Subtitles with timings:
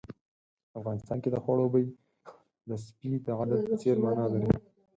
[0.79, 1.85] افغانستان کې د خوړو بوي
[2.27, 4.51] کول د سپي د عادت په څېر مانا لري.